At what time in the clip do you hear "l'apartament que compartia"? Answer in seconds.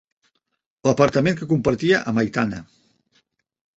0.87-2.03